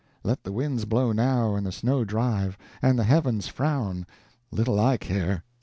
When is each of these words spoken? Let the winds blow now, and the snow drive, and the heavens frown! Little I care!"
Let 0.23 0.43
the 0.43 0.51
winds 0.51 0.85
blow 0.85 1.11
now, 1.11 1.53
and 1.53 1.63
the 1.63 1.71
snow 1.71 2.03
drive, 2.05 2.57
and 2.81 2.97
the 2.97 3.03
heavens 3.03 3.45
frown! 3.47 4.07
Little 4.51 4.79
I 4.79 4.97
care!" 4.97 5.43